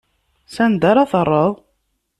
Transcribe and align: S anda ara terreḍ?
S 0.53 0.55
anda 0.65 0.85
ara 0.89 1.09
terreḍ? 1.11 1.53